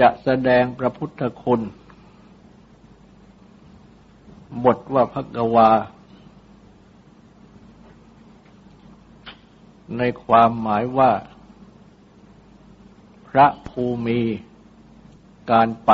[0.00, 1.60] จะแสดงพระพุทธคุณ
[4.64, 5.70] บทว่าพักวา
[9.98, 11.10] ในความหมายว่า
[13.28, 14.20] พระภูมิ
[15.50, 15.90] การไป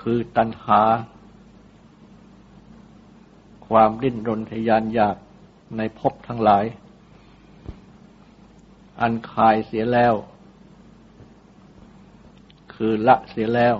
[0.00, 0.82] คือตัณหา
[3.68, 5.16] ความดิ้นรนทยานอยาก
[5.76, 6.64] ในภพทั้งหลาย
[9.00, 10.14] อันคายเสียแล้ว
[12.82, 13.76] คือละเสียแล้ว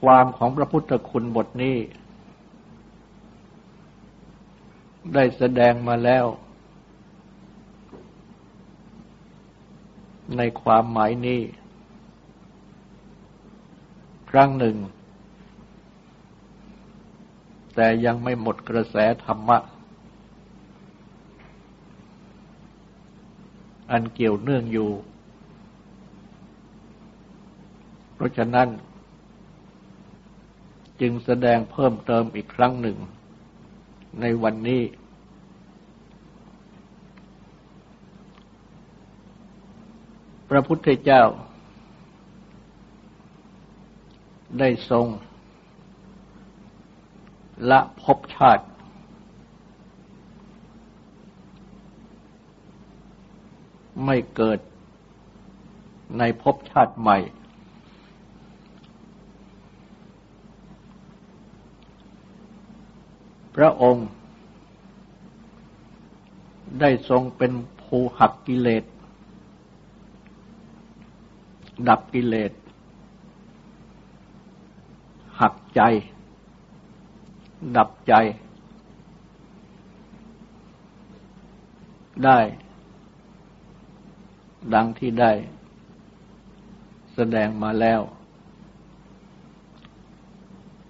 [0.00, 1.76] ความของพระพุทธคุณบทนี้
[5.14, 6.24] ได้แสดงมาแล้ว
[10.36, 11.40] ในความหมายนี้
[14.30, 14.76] ครั้งหนึ่ง
[17.74, 19.58] แต่ยังไม่หมดกระแสธรรมะ
[23.90, 24.90] อันเกี่ยวเนื่องอยู่
[28.14, 28.68] เพราะฉะนั้น
[31.00, 32.96] จึงแสดงเพิ่มเติมอีกครั้งหนึ่ง
[34.20, 34.82] ในวันนี้
[40.48, 41.22] พระพุทธเจ้า
[44.58, 45.06] ได้ทรง
[47.70, 48.64] ละภพชาติ
[54.04, 54.58] ไม่เกิด
[56.18, 57.18] ในภพชาติใหม่
[63.56, 64.08] พระองค์
[66.80, 67.52] ได้ทรงเป็น
[67.82, 68.84] ภูหักกิเลส
[71.88, 72.52] ดับกิเลส
[75.40, 75.80] หักใจ
[77.76, 78.14] ดับใจ
[82.24, 82.38] ได้
[84.74, 85.32] ดังที่ได้
[87.14, 88.00] แสดงมาแล้ว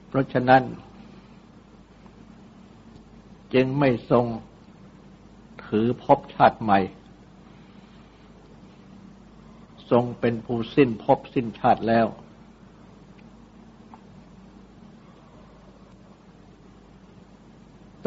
[0.08, 0.62] เพราะฉะนั้น
[3.54, 4.25] จึงไม่ทรง
[5.66, 6.80] ถือพบชาติใหม่
[9.91, 12.06] ทรงเป็นผู้สิ้นพบสิ้นชาติแล้ว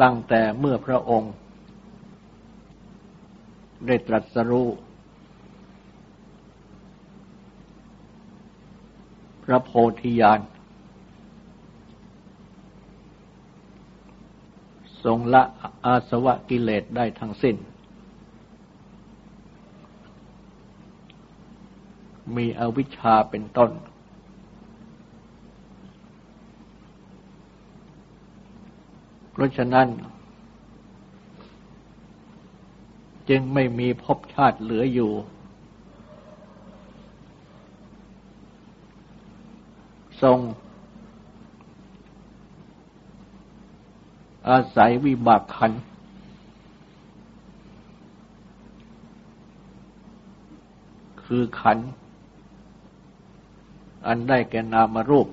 [0.02, 1.32] ตั้งแต่เมื่อพระองค์
[3.86, 4.68] ได้ตรัสรู้
[9.44, 10.40] พระโพธิญาณ
[15.04, 15.42] ทรงละ
[15.84, 17.56] อาสวะกิเลสได้ทั้งสิ้น
[22.36, 23.70] มีอวิชชาเป็นต้น
[29.32, 29.88] เพราะฉะนั้น
[33.28, 35.12] จึงไม่มีภพชาติเหลืออยู่
[40.24, 40.38] ทรง
[44.48, 45.72] อาศัยวิบากขัน
[51.24, 51.78] คือขัน
[54.06, 55.28] อันได้แก่นามารูป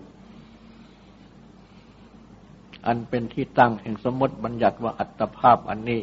[2.86, 6.02] อันเป็นที่ตั้งแห่งสมมติบัญญัติว่าอัตภาพอันนี้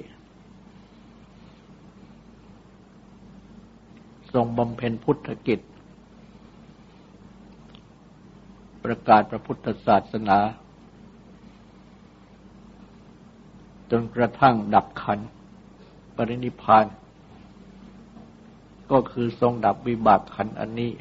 [4.33, 5.61] ทรงบำเพ็ญพุทธกิจ
[8.89, 10.39] ประกาศพระพุทธศาสนา
[13.91, 15.21] จนกระทั่งดับขัน
[16.17, 16.87] ปรินิพาน
[18.91, 20.93] ก็คือทรงดับวิบากขันอันนี้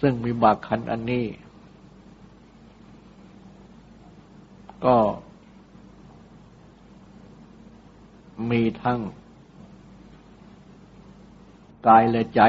[0.00, 1.24] ซึ่งวิบากขันอันนี้
[4.84, 4.96] ก็
[8.50, 8.98] มีทั้ง
[11.86, 12.42] กายและใจ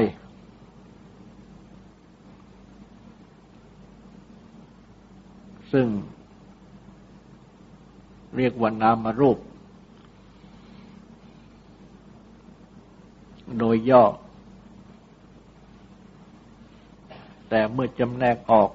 [5.71, 5.87] ซึ่ง
[8.37, 9.37] เรียกว่านามรูป
[13.59, 14.03] โดยย่อ
[17.49, 18.69] แต่เมื่อจำแนกออก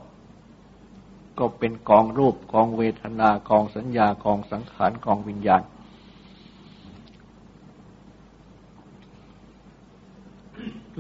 [1.39, 5.63] ก็เป็นกองรูปกองเวทนากองสัญญากองสังขารกองวิญญาณ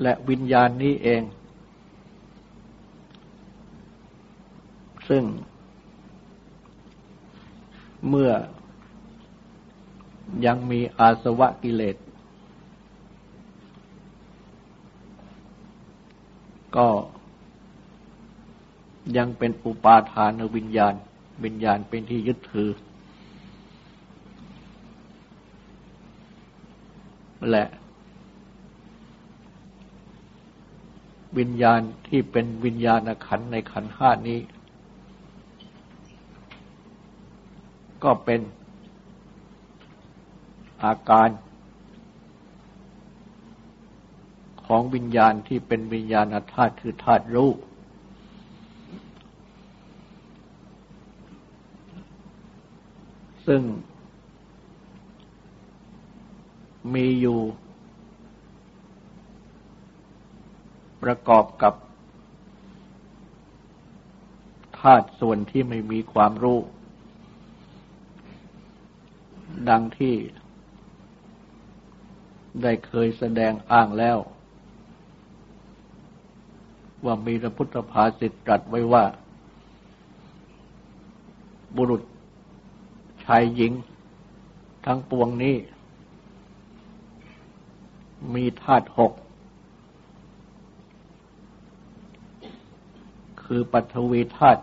[0.02, 1.22] และวิญญาณนี้เอง
[5.08, 5.24] ซึ่ง
[8.08, 8.30] เมื่อ
[10.46, 11.96] ยังมีอาสวะกิเลส
[16.76, 16.88] ก็
[19.16, 20.94] ยังเป็นอุปาทานวิญญาณ
[21.44, 22.70] วิญญาณเป็นที่ยึดถือ
[27.50, 27.64] และ
[31.38, 34.38] วิญญาณที่เป็นวิญญาณขันในขันห้านี้
[38.06, 38.40] ก็เป็น
[40.84, 41.28] อาการ
[44.66, 47.50] ของวิญญาณที่เป็นวิญญาณธาตุคือธาตุรู้
[53.46, 53.62] ซึ่ง
[56.94, 57.40] มีอยู่
[61.02, 61.74] ประกอบกับ
[64.80, 66.58] ธาตุส่วนที่ไม่มีความรู้
[69.68, 70.14] ดังที่
[72.62, 74.18] ได้เคยแสดงอ้างแล้ว
[77.04, 79.04] ว่ามีพระพุทธภาษิตตรัสไว้ว่า
[81.76, 82.02] บุรุษ
[83.24, 83.72] ชายหญิง
[84.86, 85.56] ทั้งปวงนี้
[88.34, 89.12] มีธาตุหก
[93.44, 94.62] คือปัทวีธาตุ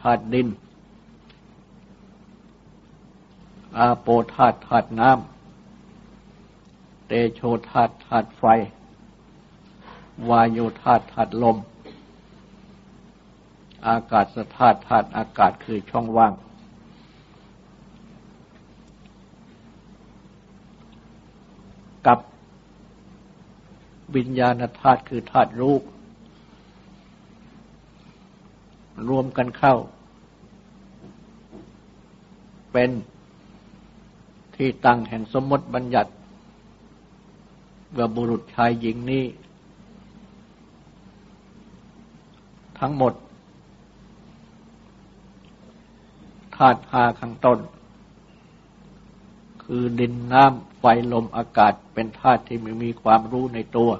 [0.00, 0.48] ธาตุดิน
[3.78, 7.40] อาโปธาตุธาตุน้ำ เตโช
[7.70, 8.44] ธาตุธาตุไฟ
[10.28, 11.56] วายโยธาตุธาตุลม
[13.86, 16.32] อากาศธาตุธาตุอากาศคือช่องว่าง
[22.06, 22.18] กับ
[24.16, 25.82] วิญญาณธาตุคือธาตุรูป
[29.08, 29.74] รวมกันเข้า
[32.72, 32.90] เป็น
[34.56, 36.10] ที่ตั้งแห่งสมมติบัญญัติ
[37.96, 39.24] ว่าบุรุษชายหญิงนี้
[42.80, 43.14] ทั้งหมด
[46.56, 47.58] ธาตุหาข้างต้น
[49.64, 53.90] คือดินน้ำไฟลมอากาศเป็นธาตุที่ไม่มีความรู้ในตัว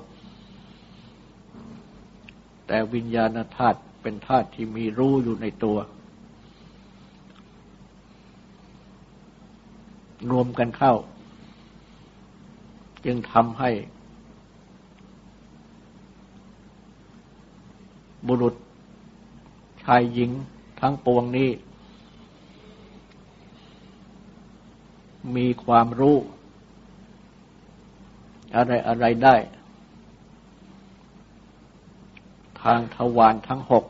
[2.66, 5.78] แต่วิญญาณธาตุเป็นธาตุที่มีรู้อยู่ในตัว
[10.30, 10.94] รวมกันเข้า
[13.04, 13.70] จึงทำให้
[18.26, 18.54] บุรุษ
[19.82, 20.30] ชายหญิง
[20.80, 21.50] ทั้งปวงนี้
[25.36, 26.16] มีความรู้
[28.56, 29.36] อะไรอะไรได้
[32.62, 33.84] ทางทวารทั้งหก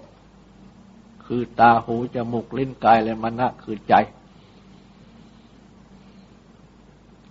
[1.25, 3.95] คือตาหูจมูกลิ้นกายและมณะคือใจ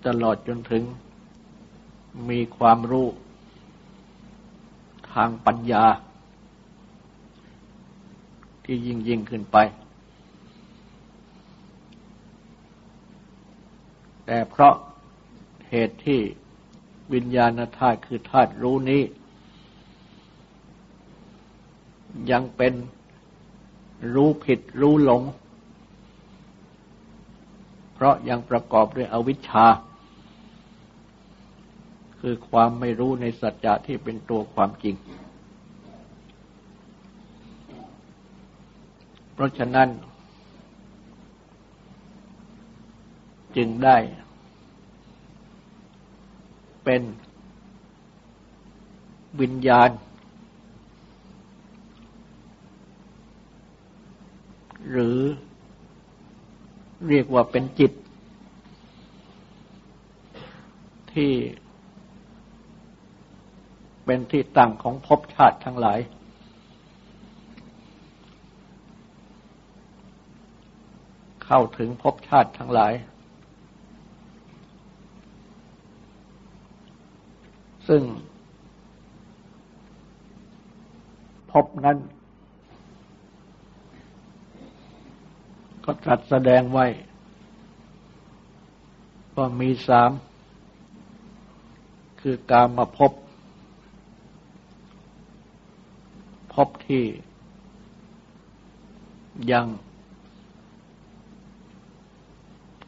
[0.05, 0.83] ตลอดจนถึง
[2.29, 3.07] มีความรู้
[5.13, 5.85] ทางปัญญา
[8.63, 9.57] ที่ยิ่งยิ่งขึ้นไป
[14.25, 14.75] แต่เพราะ
[15.69, 16.21] เหตุที่
[17.13, 19.03] วิญญาณธาตุคือธาตุรู้นี้
[22.31, 22.73] ยังเป็น
[24.13, 25.21] รู้ผิดรู้หลง
[27.93, 29.65] เพราะยังประกอบด้วยอวิชชา
[32.27, 34.95] คือความไม่รู้ในสัจจะที่เป็นตัวความจริง
[39.33, 39.89] เพราะฉะนั้น
[43.57, 43.97] จึงได้
[46.83, 47.01] เป็น
[49.41, 49.89] วิญญาณ
[54.91, 55.17] หรือ
[57.07, 57.91] เรียกว่าเป็นจิต
[61.13, 61.31] ที่
[64.05, 65.99] เป็นที่ตั้งของภพชาติทั้งหลาย
[71.45, 72.93] เข้าถึงภพชาติทั้งหลาย
[77.87, 78.03] ซึ่ง
[81.51, 81.97] ภพนั้น
[85.85, 86.85] ก็ตรัสแสดงไว้
[89.35, 90.11] ว่ามีสาม
[92.21, 93.11] คือการมาพบ
[96.55, 97.05] พบที่
[99.51, 99.67] ยัง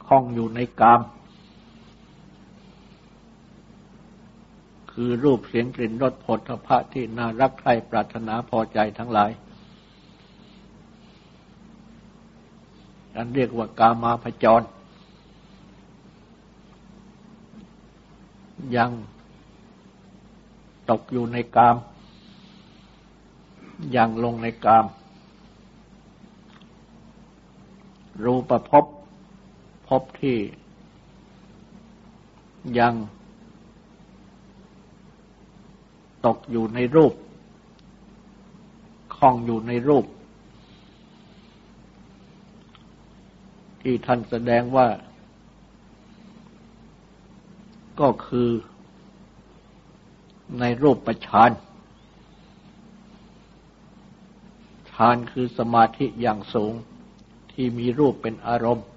[0.08, 1.02] คล้องอยู่ในกาม
[4.92, 9.32] คือรูปเสียงกลิ่นรสผลพระที่น่ารักใครปรารถนาพอใจทั้งหลาย
[13.16, 14.62] อันเรียกว่ากามาพจร
[18.76, 18.92] ยัง
[20.90, 21.76] ตกอยู่ในกาม
[23.96, 24.86] ยังลงในกาม
[28.24, 28.86] รูปภพ
[29.88, 30.38] ภพที่
[32.80, 32.94] ยัง
[36.26, 37.14] ตกอยู่ในรูป
[39.16, 40.06] คล้องอยู่ในรูป
[43.82, 44.88] ที่ท่านแสดงว่า
[48.00, 48.50] ก็คือ
[50.60, 51.52] ในรูปประชาน
[54.87, 56.74] ฌานคือสมาธิอย่างสูง
[57.52, 58.88] ที่มีรูปเป็นอารมณ์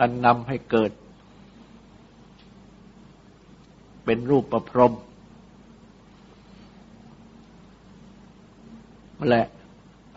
[0.00, 0.90] อันนำให้เกิด
[4.04, 4.92] เป็นรูปประพรม
[9.28, 9.42] และ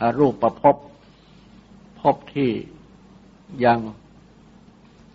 [0.02, 0.76] อรูปประพบ
[2.00, 2.52] พบที่
[3.66, 3.80] ยัง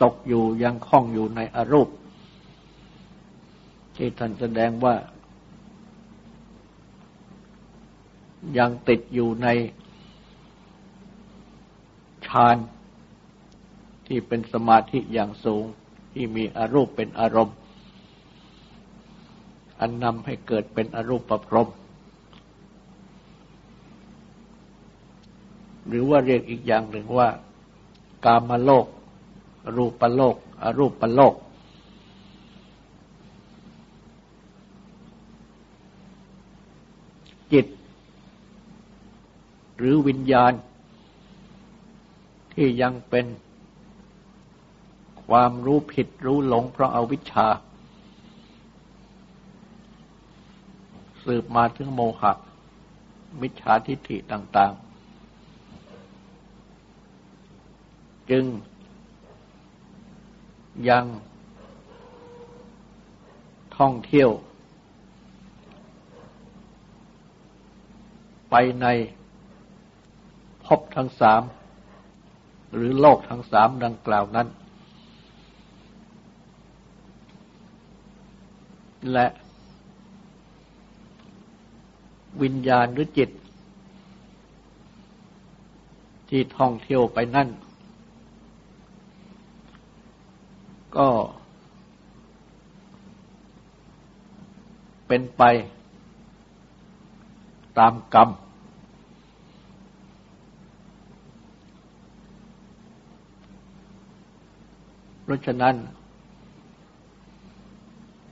[0.03, 1.89] ตกอยู่ยังคล้องอยู่ในอรูป
[4.03, 4.95] ที่ท่านแสดงว่า
[8.59, 9.49] ยังติดอยู่ใน
[12.27, 12.57] ฌาน
[14.07, 15.65] ที่เป็นสมาธิอย่างสูง
[16.13, 17.57] ที่มีอรูปเป็นอารมณ์
[19.81, 21.69] อันนำให้เกิดเป็นอรูปประพรม
[25.87, 27.29] หรือว่าเรียกอีกอย่างหนึ่งว่า
[28.25, 28.87] กามโลก
[29.77, 31.35] รูปโลก อรูปโลก
[37.53, 37.67] จิต
[39.79, 40.53] หรือวิญญาณ
[42.53, 43.27] ที่ยังเป็น
[45.25, 47.47] ความรู้ผิดรู้หลงเพราะอาวิชชา
[51.25, 52.33] สืบมาถึงโมหะ
[53.41, 54.81] มิจฉาทิฏฐิต่าง ๆ
[58.31, 58.45] จึง
[60.89, 61.05] ยัง
[63.77, 64.31] ท่องเที่ยว
[68.51, 68.87] ไปใน
[70.65, 71.43] ภพทั้งสาม
[72.75, 74.49] หรือโลกทั้งสามดังกล่าวนั้น
[79.13, 79.27] และ
[82.43, 83.31] วิญญาณหรือจิต
[86.29, 87.49] ที่ท่องเที่ยวไปนั่น
[90.97, 91.09] ก็
[95.07, 95.43] เป็นไป
[97.81, 98.29] ตามกรรม
[105.23, 105.75] เพราะฉะนั้น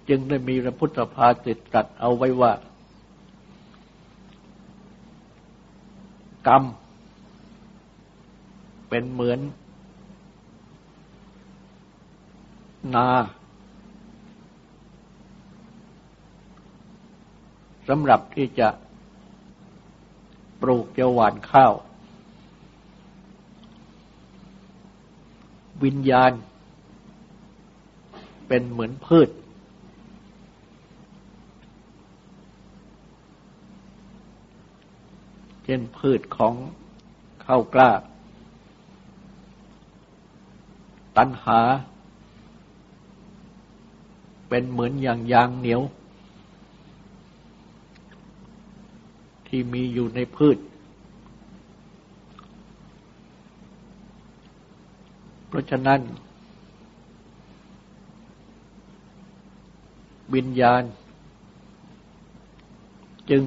[0.09, 2.52] จึงได้มีพระพุทธภาสิตตรัสเอาไว้ว่า
[6.49, 6.62] กรรม
[8.88, 9.40] เป็นเหมือน
[12.95, 13.09] นา
[17.88, 18.69] สำหรับที่จะ
[20.60, 21.74] ปลูกจะหวานข้าว
[25.84, 26.32] วิญญาณ
[28.48, 29.30] เป็นเหมือนพืช
[35.64, 36.54] เช่นพืชของ
[37.44, 37.90] ข้าวกล้า
[41.16, 41.60] ตันหา
[44.48, 45.82] เป็นเหมือนอย่างยางเหนียว
[49.49, 50.59] ที่มีอยู่ในพืช
[55.49, 56.00] เพราะฉะนั้น
[60.35, 60.83] วิญญาณ
[63.31, 63.43] จึง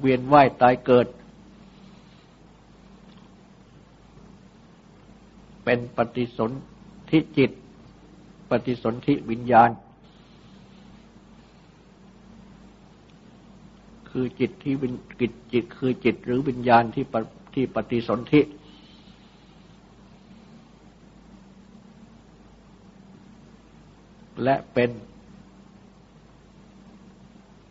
[0.00, 1.06] เวียนว่ายตายเกิด
[5.64, 6.50] เป็นปฏิสน
[7.10, 7.50] ธิจิต
[8.50, 9.70] ปฏิสนธิวิญญาณ
[14.10, 17.04] คือจิตที่เป็นกิตจิตคือจิตหรือวิญญาณที่
[17.54, 18.40] ที่ปฏิสนธิ
[24.44, 24.90] และเป็น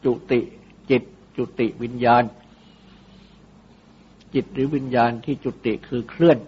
[0.03, 0.39] จุติ
[0.89, 1.03] จิต
[1.38, 2.24] จุติวิญญาณ
[4.34, 6.39] จิตหรือวิญญาณที่จุติคือเคลื่อน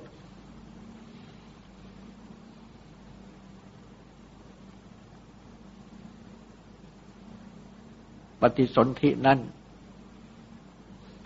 [8.42, 9.40] ปฏิสนธินั่น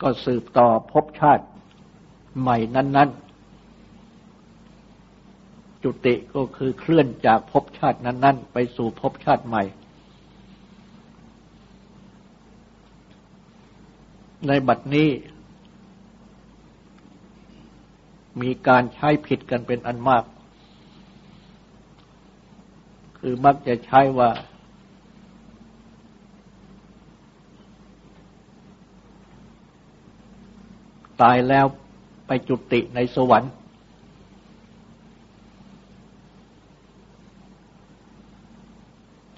[0.01, 1.45] ก็สืบต่อภพชาติ
[2.39, 3.25] ใหม่นั้น ๆ
[5.83, 9.63] จุติก็คือเคลื่อนจากภพชาตินั้น ๆ ไปสู่ภพชาติใหม่
[14.47, 15.09] ในบัดนี้
[18.41, 20.23] มีการใช้ผิดกันเป็นอันมาก
[23.19, 24.29] คือมักจะใช้ว่า
[31.21, 31.65] ตายแล้ว
[32.27, 33.51] ไปจุติในสวรรค์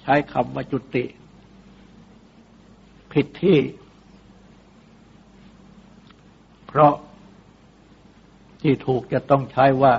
[0.02, 1.04] ใช้คำว่าจุติ
[3.12, 3.58] ผิดที่
[6.66, 6.94] เพราะ
[8.62, 9.94] ที่ถูกจะต้องใช้ว่า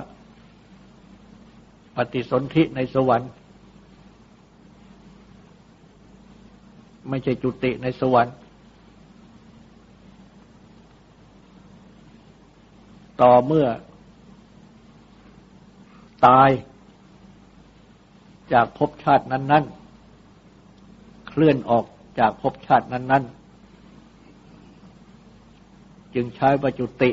[1.96, 3.30] ปฏิสนธิในสวรรค์
[7.08, 8.34] ไม่ใช่จุติในสวรรค์
[13.22, 13.66] ต่อเมื่อ
[16.26, 16.50] ตาย
[18.52, 19.64] จากภพชาตินั้น
[20.50, 21.84] ๆ เคลื่อนออก
[22.18, 23.40] จากภพชาตินั้น ๆ
[26.14, 27.10] จึงใช้ปัจจุติ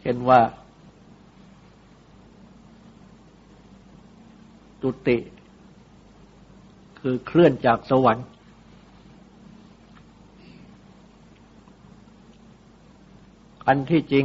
[0.00, 0.40] เช่นว่า
[4.82, 5.16] จุติ
[7.00, 8.26] คือเคลื่อนจากสวรรค์
[13.66, 14.24] อันที่จริง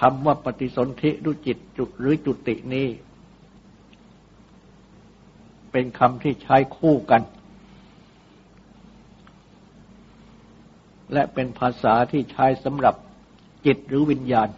[0.00, 1.58] คำว่าปฏิสนธิรุจิต
[2.00, 2.86] หรือจุตินี้
[5.72, 7.22] เป็นคำที่ใช้คู่กัน
[11.12, 12.94] และเป็นภาษาที่ใช้สำหรับ
[13.66, 14.48] จิตหรือวิญญาณ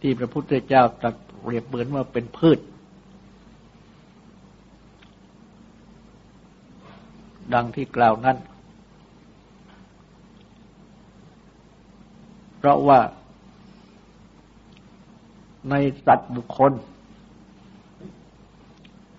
[0.00, 2.58] ที่พระพุทธเจ้าตรัสเปรียบเหมือนว่าเป็นพืช
[7.54, 8.36] ดังที่กล่าวนั้น
[12.58, 13.00] เพราะว่า
[15.70, 15.74] ใน
[16.06, 16.72] สัตว์บุคคล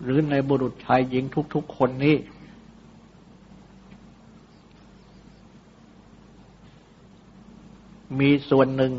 [0.03, 2.15] หรือในบุรุษชายหญิงทุกๆคนนี้
[8.19, 8.93] มีส่วนหนึ่ง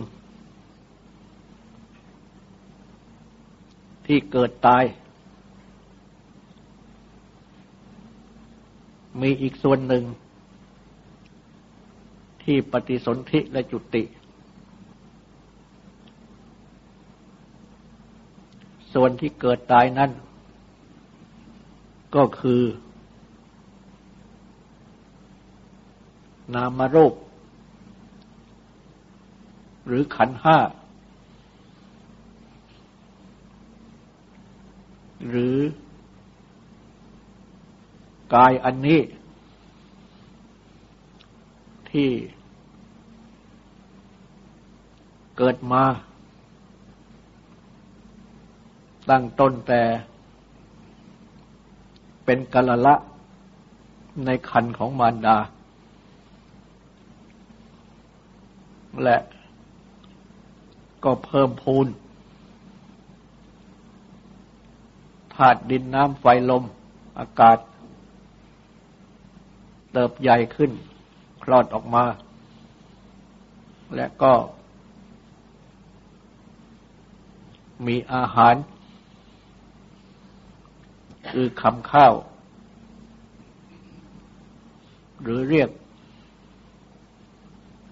[4.07, 4.85] ที่เกิดตาย
[9.21, 10.05] มีอีกส่วนหนึ่ง
[12.43, 14.03] ที่ปฏิสนธิและจุติ
[18.93, 20.11] ส่วนที่เกิดตายนั้น
[22.17, 22.63] ก็คือ
[26.55, 27.15] นามรูป
[29.87, 30.59] หรือขันห้า
[35.29, 35.57] หรือ
[38.35, 39.01] กายอันนี้
[41.91, 42.11] ที่
[45.37, 45.83] เกิดมา
[49.11, 49.83] ตั้งต้นแต่
[52.25, 52.95] เป็นกละละ
[54.25, 55.39] ในคันของมารดา
[59.03, 59.19] และ
[61.05, 61.87] ก็เพิ่มพูน
[65.35, 66.65] ธาตุดินน้ำไฟลม
[67.19, 67.59] อากาศ
[69.95, 70.71] เติบใหญ่ขึ้น
[71.43, 72.05] คลอดออกมา
[73.95, 74.33] และก็
[77.87, 78.55] มีอาหาร
[81.31, 82.15] คือคำข้าว
[85.23, 85.71] หรือเรียก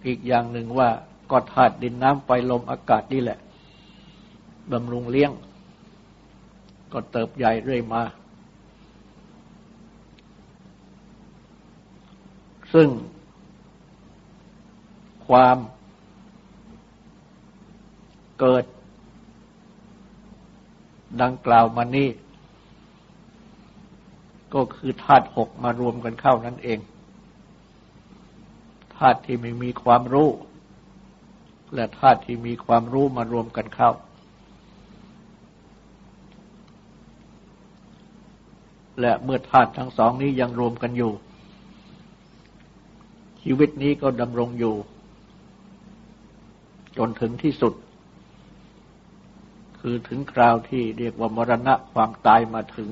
[0.06, 0.90] อีกอย่างหนึ่งว่า
[1.30, 3.38] ก็ธาตุดินน้ำไฟลมอากาศนี่แหละ
[4.72, 5.30] บำรุงเลี้ยง
[6.92, 8.02] ก็เติบใหญ่เรื่อยมา
[12.72, 12.88] ซึ่ง
[15.26, 15.56] ความ
[18.40, 18.64] เกิด
[21.22, 22.08] ดังกล่าวมานี้
[24.54, 26.78] ก็คือธาตุหกมารวมกันเข้านั่นเอง
[28.96, 30.28] ธาตุที่ไม่มีความรู้
[31.74, 33.90] และธาตุที่มีความรู้มารวมกันเข้า
[39.00, 41.12] และเมื่อธาตุทั้งสองนี้ยังรวมกันอยู่
[43.44, 44.74] ชีวิตนี้ก็ดำรงอยู่
[46.96, 47.74] จนถึงที่สุด
[49.80, 52.88] คือถึงคราวที่เรียกว่ามรณะความตายมาถึง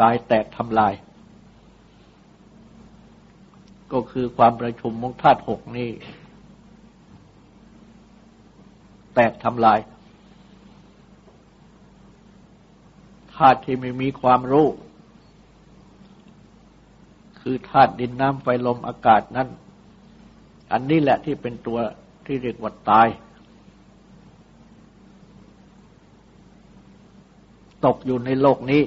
[0.00, 0.94] กายแตกทำลาย
[3.92, 5.90] ก็คือความประชุมมงธาตุหกนี้
[9.14, 9.78] แตกทำลาย
[13.34, 14.66] ธาตุที่ไม่มีความรู้
[17.42, 19.48] คือธาตุดินน้ำไฟลมอากาศนั้น
[20.72, 21.78] อันนี้แหละที่เป็นตัว
[22.26, 23.08] ที่เรียกว่าตาย
[27.84, 28.82] ตกอยู่ในโลกนี้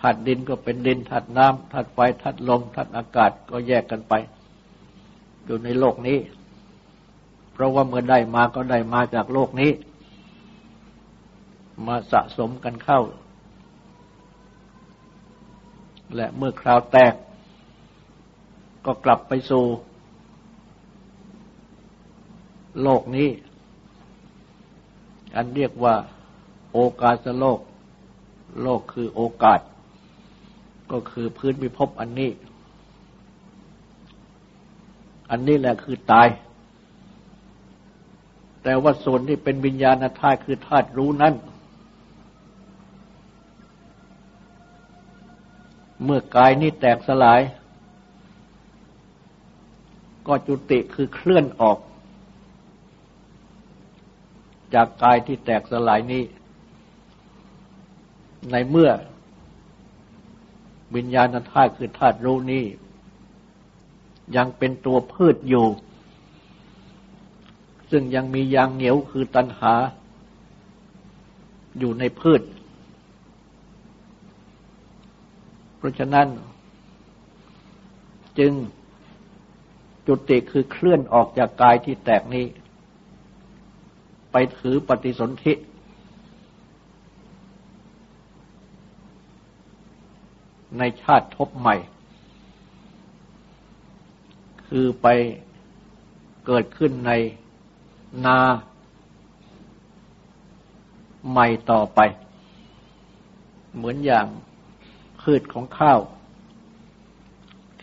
[0.00, 4.14] ธาตุดินก็เป็นดินธาตุน้ำธาตุไฟธาตุลมธาตุอากาศก็แยกกันไป
[5.44, 6.18] อยู่ในโลกนี้
[7.52, 9.70] เพราะว่าเมื่อได้มาก็ได้มาจากโลกนี้
[11.86, 13.00] มาสะสมกันเข้า
[16.16, 17.14] และเมื่อคราวแตก
[18.86, 19.64] ก็กลับไปสู่
[22.82, 23.28] โลกนี้
[25.36, 25.94] อันเรียกว่า
[26.72, 27.60] โอกาสโลก
[28.62, 29.60] โลกคือโอกาส
[30.92, 32.30] ก็คือพื้นพิภพอันนี้
[35.30, 36.28] อันนี้แหละคือตาย
[38.62, 41.34] แต่ว่าส่วนที่เป็นวิญญาณธาตุคือธาตุรู้นั้น
[46.04, 47.40] เมื่อกายนี้แตกสลาย
[50.26, 51.78] ก็จุติคือเคลื่อนออก
[54.74, 56.22] จากกายที่แตกสลายนี้
[58.50, 58.90] ในเมื่อ
[60.94, 62.64] วิญญาณธาตุคือธาตุรู้นี้
[64.36, 65.66] ยังเป็นตัวพืชอยู่
[67.90, 69.74] ซึ่งยังมียางเหนียวคือตัณหา
[71.78, 72.42] อยู่ในพืช
[75.78, 76.28] เพราะฉะนั้น
[78.38, 78.52] จึง
[80.06, 82.46] จุติคือเคลื่อนออกจากกายที่แตกนี้
[84.32, 85.52] ไปถือปฏิสนธิ
[90.78, 91.76] ในชาติทบใหม่
[94.68, 95.06] คือไป
[96.46, 97.12] เกิดขึ้นใน
[98.26, 98.38] นา
[101.30, 102.00] ใหม่ต่อไป
[103.76, 104.26] เหมือนอย่าง
[105.22, 106.00] พืชของข้าว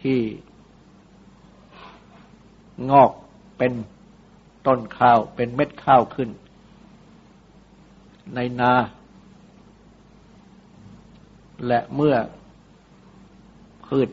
[0.01, 0.19] ที่
[2.91, 3.11] งอก
[3.57, 3.73] เป็น
[4.67, 6.29] ต้นข้าวเป็นเม็ดข้าวขึ้น
[8.35, 8.73] ในนา
[11.67, 12.15] และเมื่อ
[13.87, 14.09] พืช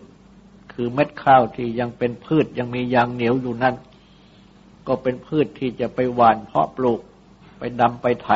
[0.72, 3.74] คือเม็ดข้าวที่ยังเป็นพืชยังมียางเหนียวอยู่นั่น
[4.86, 7.00] ก็เป็นพืชที่จะไปหว่านเพาะปลูก
[7.58, 8.28] ไปดำไปไถ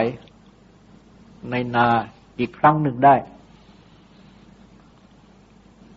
[1.51, 1.87] ในนา
[2.39, 3.15] อีกครั้งหนึ่งได้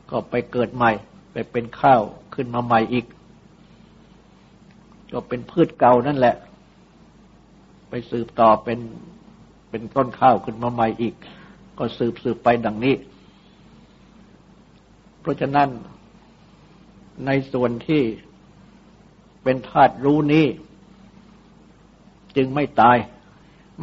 [0.10, 0.92] ก็ไปเกิดใหม่
[1.34, 2.02] ไปเป็นข้าว
[2.34, 3.06] ขึ้นมาใหม่อีก
[5.12, 6.36] ก็เป็นพืชเก่านั่นแหละ
[7.90, 8.80] ไปสืบต่อเป็น
[9.70, 11.16] เป็นต้นข้าวขึ้นมาใหม่อีก
[11.78, 12.96] ก็สืบสืบไปดังนี้
[15.22, 15.70] เพราะฉะนั้น
[17.26, 18.02] ในส่วนที่
[19.44, 20.46] เป็นธาตุรู้นี้
[22.36, 22.98] จึงไม่ตาย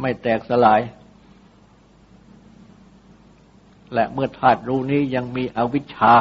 [0.01, 0.81] ไม่แตกสลาย
[3.93, 6.13] และเมื่อธาตุรู้นี้ยังมีอวิชชา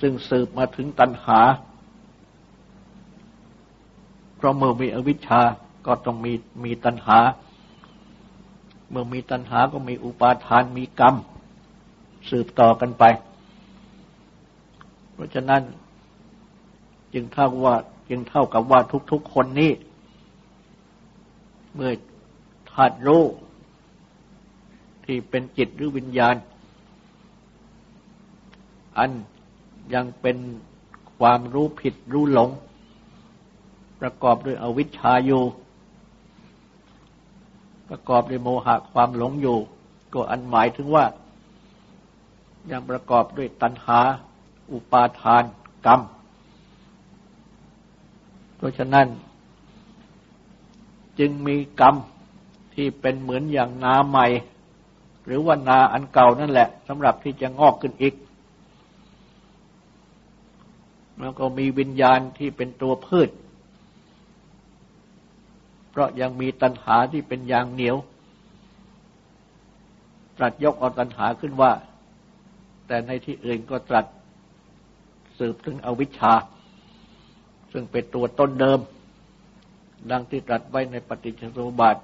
[0.00, 1.40] ซึ่งสืบมาถึงตัณหา
[4.36, 5.40] เพราะเมื่อมีอวิชชา
[5.86, 6.32] ก็ต้องมี
[6.64, 7.18] มีตัณหา
[8.90, 11.14] เมื่อมีตัณหาก็มีอุปาทานมีกรรม
[12.30, 13.04] สืบต่อกันไป
[15.12, 15.62] เพราะฉะนั้น
[17.14, 17.76] จึงเท่าว่า
[18.08, 18.80] จึงเท่ากับว่า
[19.12, 19.72] ทุกๆคนนี้
[21.74, 21.92] เมื่อ
[22.70, 23.24] ธาตุรู้
[25.04, 26.34] ที่เป็นจิตหรือวิญญาณ
[28.98, 29.10] อัน
[29.94, 30.36] ยังเป็น
[31.18, 32.50] ความรู้ผิดรู้หลง
[34.00, 35.42] ประกอบด้วยอวิชชาอยู่
[37.88, 39.58] ประกอบด้วยโมหะความหลงอยู่
[40.12, 41.04] ก็อันหมายถึงว่า
[42.70, 44.00] ยังประกอบด้วยตัณหา
[44.72, 45.44] อุปาทาน
[45.86, 46.00] กรรม
[48.56, 49.06] เพราะฉะนั้น
[51.18, 51.94] จึงมีกรรม
[52.74, 54.26] ที่เป็นเหมือนอย่างนาใหม่
[55.26, 58.14] หรือว่านาอันเก่านั่นแหละสำหรับที่จะงอกขึ้นอีก
[61.18, 63.30] แล้วก็มีวิญญาณที่เป็นตัวพืช
[65.90, 67.96] เพราะยังมีตัณหาที่เป็นยางเหนียว
[70.36, 71.72] ตรัสยกเอาตัณหาขึ้นว่า
[72.86, 74.06] แต่ในที่อื่นก็ตรัส
[75.38, 76.34] สืบถึงอวิชชา
[77.72, 78.80] ซึ่งเป็นตัวต้นเดิม
[80.10, 81.96] ดังที่ตรัสไว้ในปฏิจจสมุปบาท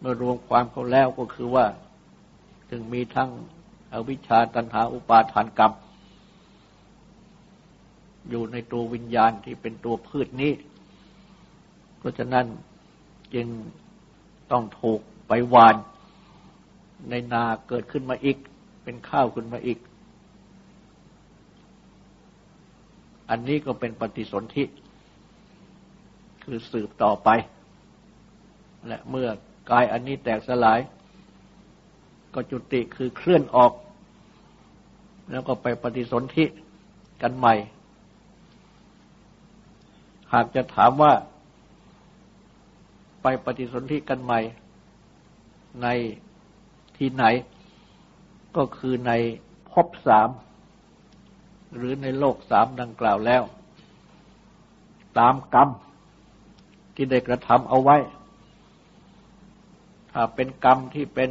[0.00, 1.66] เมื่อรวมความเขาแล้วก็คือว่า
[2.70, 3.30] ถึงมีทั้ง
[3.92, 5.72] อวิชชาตันหาอุปาทานกรรม
[8.28, 10.52] อยู่ในตัววิญญาณที่เป็นตัวพืชนี้
[11.98, 12.46] เพราะฉะนั้น
[13.34, 13.46] จึง
[14.50, 15.76] ต้องถูกไปหวาน
[17.10, 18.36] ในนาเกิดขึ้นมาอีก
[18.84, 19.78] เป็นข้าวขึ้นมาอีก
[23.30, 24.64] อันนี้ก็เป็นปฏิสนธิ
[26.44, 27.28] คือสืบต่อไป
[28.86, 29.28] และเมื่อ
[29.70, 30.80] กายอันนี้แตกสลาย
[32.34, 33.72] ก็จุติคือเคลื่อนออก
[35.30, 36.44] แล้วก็ไปปฏิสนธิ
[37.22, 37.54] กันใหม่
[40.32, 41.12] หากจะถามว่า
[43.22, 44.40] ไปปฏิสนธิกันใหม่
[45.82, 45.86] ใน
[46.96, 47.24] ที่ไหน
[48.56, 49.12] ก็คือใน
[49.70, 50.28] ภพสาม
[51.76, 53.42] หรือในโลกสามดังกล่าวแล้ว
[55.18, 55.68] ตามกรรม
[56.94, 57.96] ที่ได้กระทำเอาไว้
[60.12, 61.30] ถ้าเป็นกรรมที่เป็น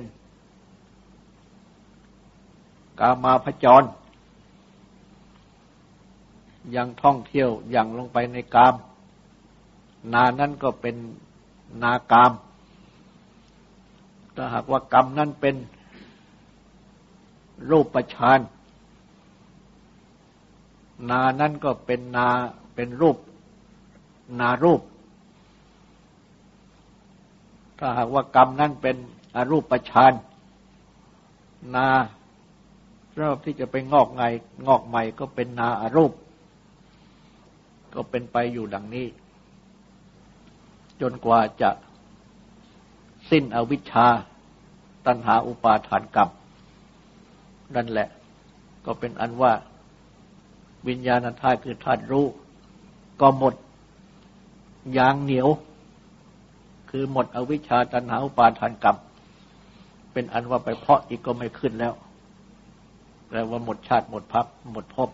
[2.99, 3.83] กามาพจร
[6.75, 8.75] ยังท่องเที่ยวย่างลงไปในกาม
[10.13, 10.95] นานั้นก็เป็น
[11.83, 12.31] นากาม
[14.35, 15.55] ถ้าหากว่ากรรมนั้นเป็น
[17.69, 18.39] รูปประชาน
[21.09, 22.29] นานั้นก็เป็นนา
[22.75, 23.17] เป็นรูป
[24.39, 24.81] นารูป
[27.79, 28.95] ถ้าหากว่ากรรมนั้นเป็น
[29.35, 30.13] อรูปประชาน
[31.75, 31.87] นา
[33.21, 34.23] รับที่จะไปงอกไง
[34.67, 36.13] งอกใหม่ก็เป็นนาอารูป
[37.93, 39.07] ก็เป็นไปอยู่ดังนี้
[41.01, 41.69] จนกว่าจะ
[43.29, 44.07] สิ้นอวิชชา
[45.05, 46.29] ตัณหาอุปาทานกรรม
[47.75, 48.09] นั่นแหละ
[48.85, 49.53] ก็เป็นอันว่า
[50.87, 52.25] วิญญาณธาตุคือธาตุรู้
[53.21, 53.53] ก็หมด
[54.97, 55.49] ยางเหนียว
[56.89, 58.97] คือหมดอวิชชาตัณหาอุปาทานกรรม
[60.13, 61.93] เป็นอันว่าไปเพาะอีกก็ไม่ขึ้นแล้ว
[63.29, 65.09] แปลว่าหมดชาติหมดพักหมดภพ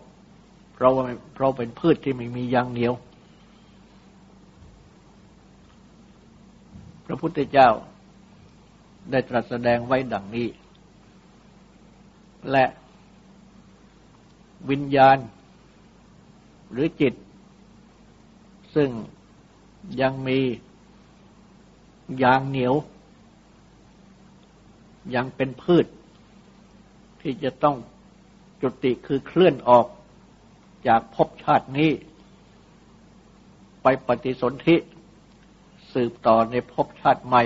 [0.74, 1.02] เพราะว่า
[1.34, 2.92] เพราะเป็นพืชที่ไม่มียางเหนียว
[7.06, 7.68] พระพุทธเจ้า
[9.10, 10.48] ได้ตรัสแสดงไว้ดังนี้
[12.50, 12.64] และ
[14.70, 15.18] วิญญาณ
[16.72, 17.14] หรือจิต
[18.74, 18.90] ซึ่ง
[20.00, 20.38] ยังมี
[22.22, 22.74] ยางเหนียว
[25.14, 25.86] ยังเป็นพืช
[27.20, 27.76] ที่จะต้อง
[28.62, 29.86] จุติคือเคลื่อนออก
[30.88, 31.90] จากภพชาตินี้
[33.82, 34.76] ไปปฏิสนธิ
[35.92, 37.42] สืบต่อในภพชาติใหม่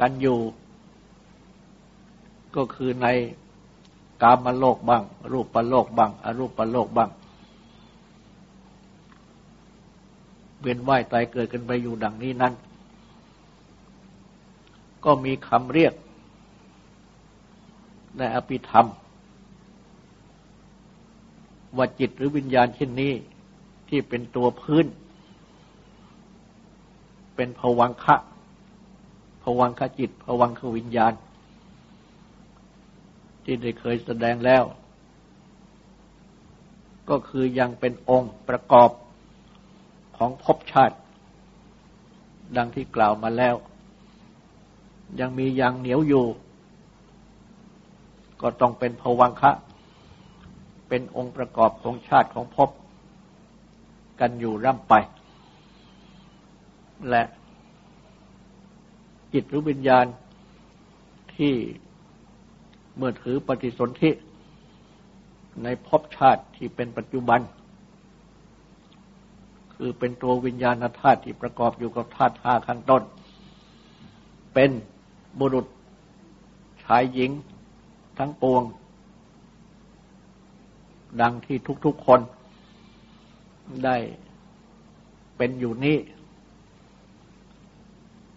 [0.00, 0.38] กันอยู่
[2.56, 3.06] ก็คือใน
[4.22, 7.10] กามโลกบ้าง รูปโลกบ้าง อรูปโลกบ้าง
[10.60, 12.52] เวียนว่ายตายเกิดกันไปอยู่ดังนี้นั้น
[15.04, 15.92] ก็มีคำเรียก
[18.18, 18.86] ในอภิธรรม
[21.76, 23.12] ว่าจิตหรือวิญญาณเช่นนี้
[23.88, 24.86] ที่เป็นตัวพื้น
[27.36, 28.16] เป็นภวังคะ
[29.42, 31.12] ภวังคจิตภวังควิญญาณ
[33.44, 34.64] ที่ได้เคยแสดงแล้ว
[37.10, 38.90] ก็คือยังเป็นองค์ประกอบ
[40.16, 40.96] ของภพชาติ
[42.56, 43.54] ดังที่กล่าวมาแล้ว
[45.20, 46.26] ยังมียังเหนียวอยู่
[48.42, 49.52] ก็ต้องเป็นภวังคะ
[50.88, 52.70] เป็นองค์ประกอบของชาติของภพ
[54.20, 54.94] กันอยู่ร่ำไป
[57.10, 57.22] และ
[59.32, 60.06] จิตหรือวิญญาณ
[61.36, 61.54] ที่
[62.96, 64.10] เมื่อถือปฏิสนธิ
[65.62, 67.40] ในภพชาติที่เป็นปัจจุบัน
[69.74, 73.02] คือเป็นตัววิญญาณธาตุที่ประกอบอยู่กับธาตุห้าขั้นต้น
[74.54, 74.70] เป็น
[75.38, 75.66] บุรุษ
[76.84, 77.30] ชายหญิง
[78.18, 78.62] ทั้งปวง
[81.20, 82.20] ดังที่ทุกๆคน
[83.84, 83.96] ได้
[85.36, 85.96] เป็นอยู่นี้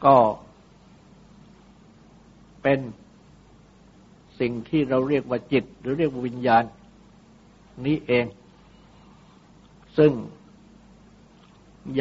[0.05, 0.15] ก็
[2.61, 2.79] เป็น
[4.39, 6.63] สิ่งที่เราเรียกว่าจิต หรือเรียกว่าวิญญาณ
[7.85, 8.25] นี้เอง
[9.97, 10.11] ซึ่ง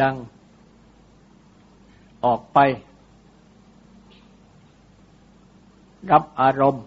[0.00, 0.14] ยัง
[2.24, 2.58] ออกไป
[6.10, 6.84] รับอารมณ์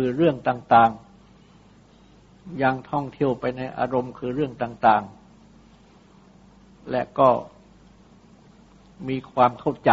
[0.00, 7.28] คือเรื่องต่างๆ ยังท่องเที่ยวไปในอารมณ์คือเรื่องต่างๆ และก็
[9.08, 9.90] มีความเข้าใจ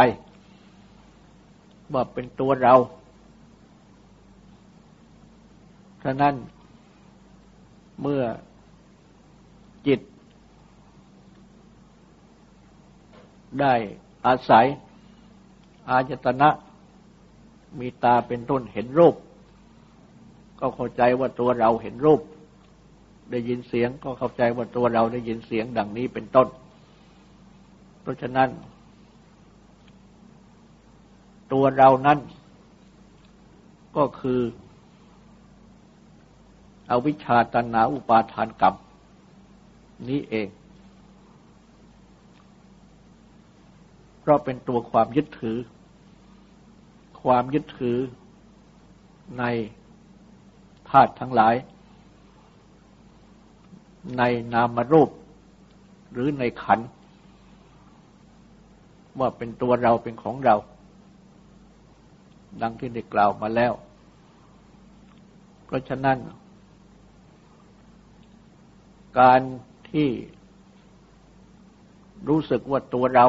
[1.94, 2.76] ว่าเป็นตัวเรา
[6.04, 6.36] ฉะนั้น
[8.02, 8.24] เมื่อ
[9.88, 10.00] จิต
[13.60, 13.74] ได้
[14.26, 14.66] อาศัย
[15.90, 16.50] อาจตนะ
[17.80, 19.16] มีตาเป็นต้นเห็นรูป
[20.60, 22.22] ก็เข้าใจว่าตัวเราเห็นรูป
[23.32, 26.48] ได้ยินเสียงก็เข้าใจว่าตัวเราได้ยินเสียงดังนี้เป็นต้น
[28.02, 28.50] เพราะฉะนั้น
[31.54, 32.20] ตัวเรานั้น
[33.98, 34.42] ก็คือ
[36.92, 38.76] อวิชชาตนาอุปาทานกรรม
[40.10, 40.48] นี้เอง
[44.20, 45.58] เพราะเป็นตัวความยึดถือ
[47.22, 47.98] ความยึดถือ
[49.40, 51.56] ในาตุทั้งหลาย
[54.18, 55.10] ในนามรูป
[56.14, 56.80] หรือในขัน
[59.20, 60.56] ว่าเป็นตัวเราเป็นของเรา
[62.62, 63.74] ดังที่ได้กล่าวมาแล้ว
[65.66, 66.18] เพราะฉะนั้น
[69.20, 69.42] การ
[69.90, 70.10] ที่
[72.28, 73.26] รู้สึกว่าตัวเรา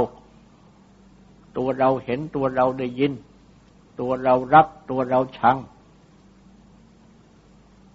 [1.58, 3.12] ตัวเราเห็นตัวเราได้ยิน
[4.00, 5.56] ตัวเรารักตัวเราชัง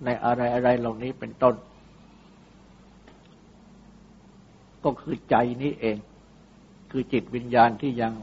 [0.03, 1.55] ในอะไรอะไรเหล่านี้เป็นต้น
[4.83, 5.97] ก็คือใจนี้เอง
[6.91, 8.13] คือจิตวิญญาณที่ยัง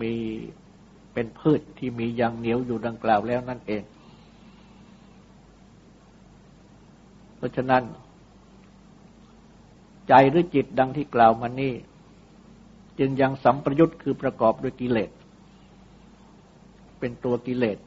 [0.00, 0.14] มี
[1.12, 3.82] เป็นพืชที่มียังเหนียวอยู่ดังกล่าวแล้วนั่นเอง
[7.36, 7.82] เพราะฉะนั้น
[10.08, 11.72] ใจหรือจิตดังที่กล่าวมานี้
[12.98, 15.10] จึงยังสัมประยุตคือประกอบด้วยกิเลส
[16.98, 17.78] เป็นตัวกิเลส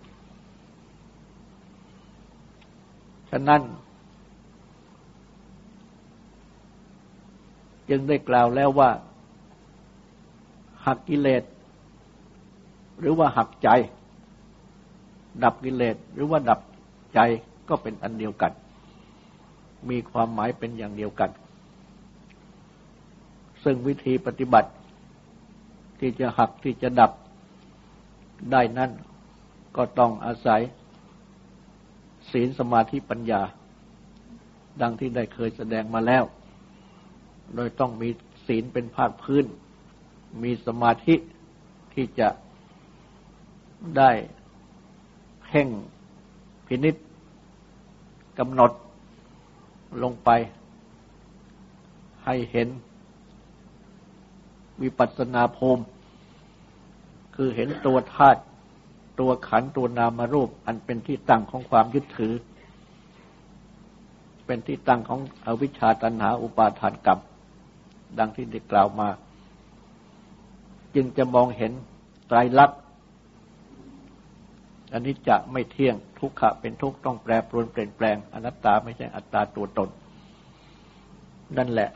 [3.35, 3.61] ฉะนั้น
[7.89, 8.89] จึงได้กล่าวแล้วว่า
[10.85, 11.43] หักกิเลส
[12.99, 13.69] หรือว่าหักใจ
[15.43, 16.59] ดับกิเลส หรือว่าดับ
[17.13, 17.19] ใจ
[17.69, 18.51] ก็เป็นอันเดียวกัน
[19.89, 21.29] มีความหมายเป็นอย่างเดียวกัน
[23.63, 24.69] ซึ่งวิธีปฏิบัติ
[25.99, 27.11] ที่จะหักที่จะดับ
[28.51, 28.91] ได้นั้น
[29.75, 30.61] ก็ต้องอาศัย
[32.31, 33.41] ศีลสมาธิปัญญา
[34.81, 36.23] ดังที่ได้เคยแสดงมาแล้ว
[37.55, 38.09] โดยต้องมี
[38.47, 39.45] ศีลเป็นภาคพื้น
[40.43, 41.15] มีสมาธิ
[41.93, 42.29] ที่จะ
[43.97, 44.11] ได้
[45.43, 45.67] เพ่ง
[46.67, 46.95] พินิษ
[48.39, 48.71] กำหนด
[50.03, 50.29] ลงไป
[52.25, 52.67] ให้เห็น
[54.81, 55.83] วิปัสสนาภูมิ
[57.35, 58.41] คือเห็นตัวธาตุ
[59.19, 62.33] ตัวขันตัวนามรูป อันเป็นที่ตั้งของความยึดถือ
[64.45, 67.21] เป็นที่ตั้งของอวิชชาตันหาอุปาทานกรรม
[68.19, 69.09] ดังที่ได้กล่าวมา
[70.95, 71.71] จึงจะมองเห็น
[72.27, 72.79] ไตรลักษณ์
[74.93, 79.89] อันนี้จะไม่เที่ยงทุกขะเป็นทุกต้องแปรปรวนเปลี่ยนแปลงอนัตตาไม่ใช่อัตตาตัวตน
[81.57, 81.89] นั่นแหละ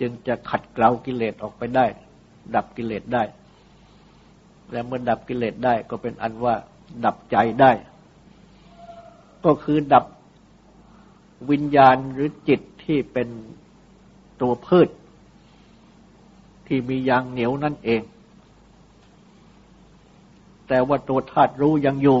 [0.00, 1.86] จึงจะขัดเกลากิเลสออกไปได้
[2.54, 3.22] ดับกิเลสได้
[4.74, 6.54] และเมื่อดับกิเลสได้ก็เป็นอันว่า
[7.04, 7.72] ดับใจได้
[9.44, 10.04] ก็คือดับ
[11.50, 13.28] วิญญาณหรือจิตที่เป็น
[14.40, 14.88] ตัวพืช
[16.66, 18.02] ที่มียางเหนียวนั่นเอง
[20.68, 22.18] แต่ว่าตัวธาตุรู้ยังอยู่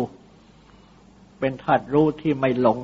[1.40, 2.78] เป็นธาตุรู้ที่ไม่หลง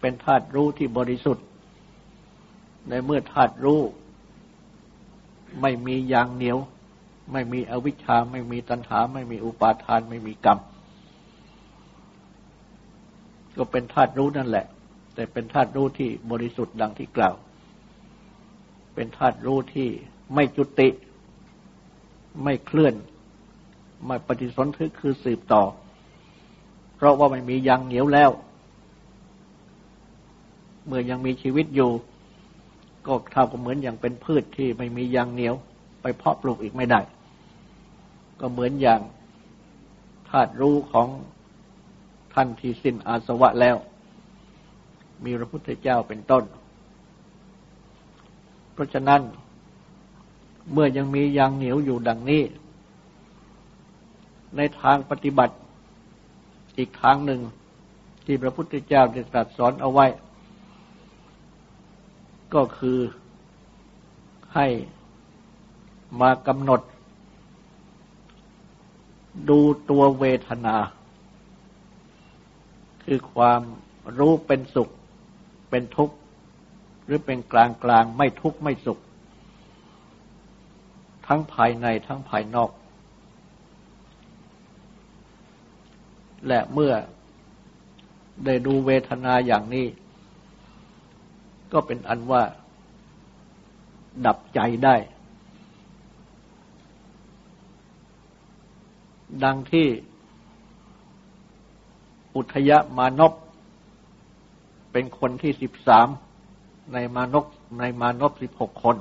[0.00, 1.46] เป็นธาตุรู้ที่บริสุทธิ์
[2.88, 3.80] ในเมื่อธาตุรู้
[5.60, 6.58] ไม่มียางเหนียว
[7.32, 10.58] ไม่มีอวิชชา ไม่มีตัณหา ไม่มีอุปาทาน ไม่มีกรรม
[13.56, 14.66] ก็เป็นธาตุรู้นั่นแหละ
[15.14, 17.34] แต่เป็นธาตุรู้ที่บริสุทธิ์ดังที่กล่าว
[18.94, 19.88] เป็นธาตุรู้ที่
[20.34, 20.88] ไม่จุติ
[22.44, 22.94] ไม่เคลื่อน
[24.06, 25.62] ไม่ปฏิสนธิคือสืบต่อ
[26.96, 28.30] เพราะว่าไม่มียังเหนียวแล้ว
[30.86, 31.90] เมื่อยังมีชีวิตอยู่
[33.06, 35.54] ก็เท่ากับเหมือนอย่างเป็นพืชที่ไม่มียังเหนียว
[36.02, 37.00] ไปเพาะปลูกอีกไม่ได้
[38.44, 39.00] ก็เหมือนอย่าง
[40.28, 41.08] ธาตุรู้ของ
[42.34, 43.76] ท่านที่สิ้นอาสวะแล้ว
[45.24, 46.44] มีพระพุทธเจ้าเป็นต้น
[48.72, 49.20] เพราะฉะนั้น
[50.72, 52.42] เมื่อยังมียางเหนียวอยู่ดังนี้
[54.56, 55.54] ในทางปฏิบัติ
[56.78, 57.40] อีกทางหนึ่ง
[58.24, 60.06] ที่พระพุทธเจ้าได้ตรัสสอนเอาไว้
[62.54, 62.98] ก็คือ
[64.54, 64.66] ให้
[66.20, 66.80] มากำหนด
[69.48, 69.60] ดู
[69.90, 70.76] ตัวเวทนา
[73.04, 73.60] คือความ
[74.18, 74.90] รู้เป็นสุข
[75.70, 76.16] เป็นทุกข์
[77.04, 78.98] หรือเป็นกลางกลางไม่ทุกข์ไม่สุข
[81.26, 82.70] ทั้งภายในทั้งภายนอก
[86.48, 86.92] และเมื่อ
[88.44, 89.86] ได้ดูเวทนาอย่างนี้
[91.72, 92.42] ก็เป็นอันว่า
[94.26, 94.96] ดับใจได้
[99.44, 99.86] ดังที่
[102.36, 103.32] อุทยมานพ
[104.92, 106.08] เป็นคนที่สิบสาม
[106.92, 107.44] ในมานพ
[107.78, 108.96] ในมานพสิบหกคน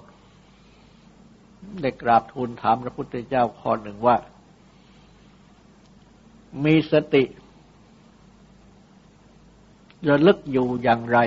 [1.82, 4.17] ได้กราบทูลถามพระพุทธเจ้าข้อหนึ่งว่า
[6.63, 7.23] มีสติ
[10.09, 11.17] ระลึกอยู่อย่างไร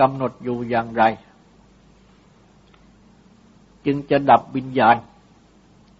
[0.00, 1.02] กำหนดอยู่อย่างไร
[3.86, 4.96] จึงจะดับวิญญาณ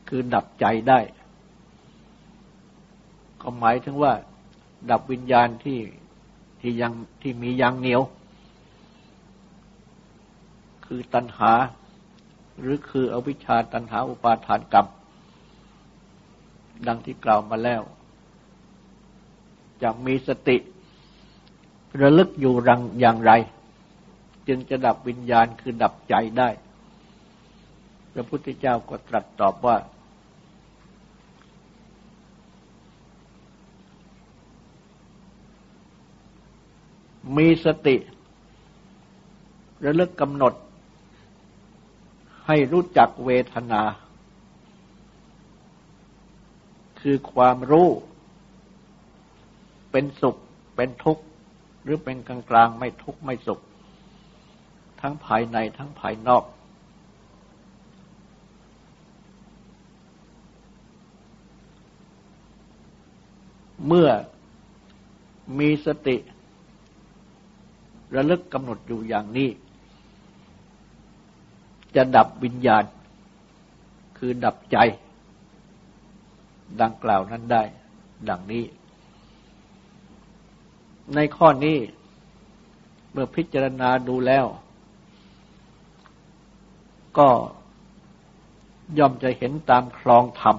[0.08, 1.00] คือดับใจได้
[3.40, 4.12] ก็หมายถึงว่า
[4.90, 5.80] ดับวิญญาณที่
[6.60, 6.92] ที่ยัง
[7.22, 8.02] ที่มียังเหนียว
[10.86, 11.52] คือตัณหา
[12.60, 14.86] หรือคืออวิชชาตัณหาอุปาทานกรรม
[16.86, 17.82] ดังที่กล่าวมาแล้ว
[19.82, 20.56] จะมีสติ
[22.00, 23.32] ระลึกอยู่รังอย่างไร
[24.48, 26.48] จึงจะดับวิญญาณคือดับใจได้
[28.12, 29.76] พระพุทธเจ้าก็ตรัสตอบว่า
[37.36, 37.96] มีสติ
[39.84, 40.54] ระลึกกำหนด
[42.46, 43.82] ให้รู้จักเวทนา
[47.00, 47.88] คือความรู้
[49.90, 50.36] เป็นสุข
[50.76, 51.22] เป็นทุกข์
[51.82, 53.60] หรือเป็นกลางกลางไม่ทุกข์ไม่สุข
[55.00, 56.44] ทั้งภายในทั้งภายนอก
[63.86, 64.08] เมื่อ
[65.58, 66.16] มีสติ
[68.14, 69.50] ระลึกกำหนดอยู่อย่างนี้
[71.96, 72.84] จะดับวิญญาณ
[74.18, 74.76] คือดับใจ
[76.80, 77.62] ดังกล่าวนั้นได้
[78.28, 78.64] ดังนี้
[81.14, 81.78] ในข้อนี้
[83.12, 84.46] เมื่อพิจารณาดูแล้ว
[87.18, 87.28] ก็
[88.98, 90.56] ย่อมจะเห็นตามคลองธรรม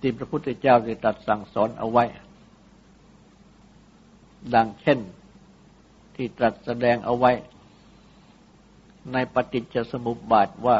[0.00, 2.04] ที่พระพุทธเจ้าได้ตรัสสั่งสอนเอาไว้
[4.54, 4.98] ดังเช่น
[6.22, 7.32] ที่ตรัสแสดงเอาไว้
[9.12, 10.78] ในปฏิจจสมุปบาทว่า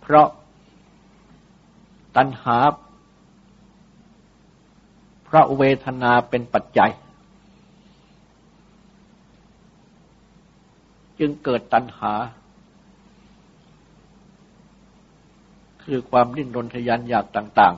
[0.00, 0.28] เพราะ
[2.16, 2.58] ตัณหา
[5.24, 6.90] เพราะเวทนาเป็นปัจจัย
[11.18, 12.12] จึงเกิดตัณหา
[15.84, 17.74] คือความดิ้นรนทยานอยากต่าง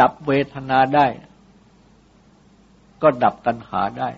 [0.00, 1.06] ดับเวทนาได้
[3.02, 4.10] ก็ดับตัณหาได้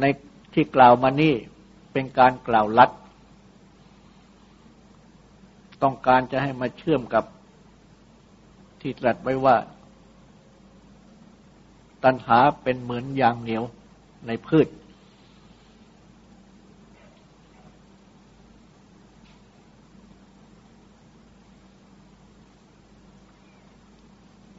[0.00, 0.04] ใน
[0.52, 1.34] ที่กล่าวมานี่
[1.92, 2.90] เป็นการกล่าวลัด
[5.82, 7.24] ต้องการจะให้มาเชื่อมกับ
[8.80, 9.56] ที่ตรัสไว้ว่า
[12.04, 13.64] ตัณหาเป็นเหมือนยางเหนียว
[14.26, 14.68] ในพืช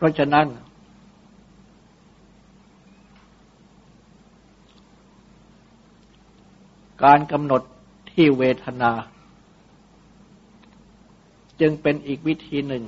[0.05, 0.47] ราะฉะนั้น
[7.03, 7.61] การกำหนด
[8.11, 8.91] ที่เวทนา
[11.61, 12.83] จึงเป็นอีกวิธีหนึ่ง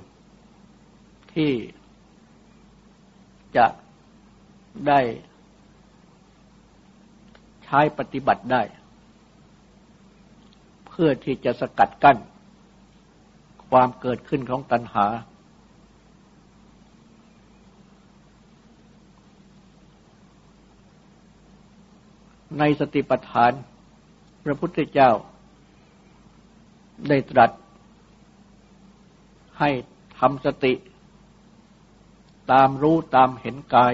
[1.33, 1.51] ที่
[3.57, 3.65] จะ
[4.87, 4.99] ได้
[7.63, 8.61] ใช้ปฏิบัติได้
[10.87, 12.17] เพื่อที่จะสกัดกั้น
[13.71, 15.05] ความเกิดขึ้นของตัณหา
[22.59, 23.51] ในสติปัฏฐาน
[24.43, 25.11] พระพุทธเจ้า
[27.09, 27.51] ได้ตรัส
[29.59, 29.69] ให้
[30.19, 30.73] ทำสติ
[32.51, 33.93] ตามรู้ตามเห็นกาย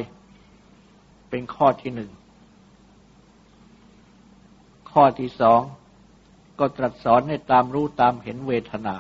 [1.30, 2.12] เป็นข้อที่หนึ่ง
[4.92, 5.62] ข้อที่สอง
[6.60, 8.96] ก็ตรัสสอนให้ตามรู้ตามเห็นเวทนา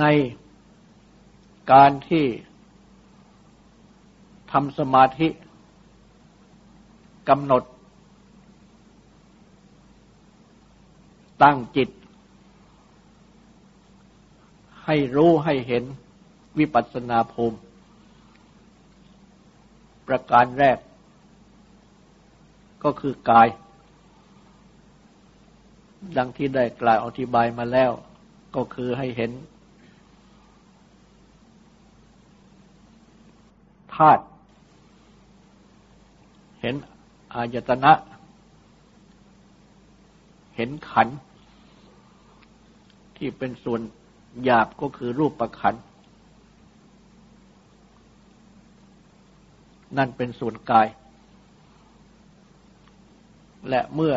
[0.00, 0.04] ใน
[1.72, 2.26] การที่
[4.52, 5.28] ทำสมาธิ
[7.28, 7.62] กำหนด
[11.42, 11.88] ตั้งจิต
[14.84, 15.84] ให้รู้ให้เห็น
[16.58, 17.58] วิปัสสนาภูมิ
[20.06, 20.78] ประการแรก
[22.84, 23.48] ก็คือกาย
[26.16, 27.90] ดังที่ได้กล่าวอธิบายมาแล้ว
[28.56, 29.30] ก็คือให้เห็น
[33.96, 34.22] ธาตุ
[36.60, 36.74] เห็น
[37.34, 37.92] อายตนะ
[40.56, 41.08] เห็นขัน
[43.16, 43.80] ที่เป็นส่วน
[44.44, 45.74] หยาบก็คือรูปประขัน
[49.96, 50.88] นั่นเป็นส่วนกาย
[53.68, 54.14] และเมื่อ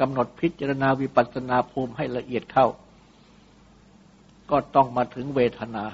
[0.00, 2.66] กำหนดพิจารณาวิปัสสนาภูมิให้ละเอียดเข้า
[4.50, 5.84] ก็ต้องมาถึงเวทนา